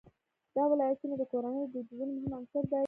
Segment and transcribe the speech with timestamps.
[0.55, 2.79] دا ولایتونه د کورنیو د دودونو مهم عنصر دی.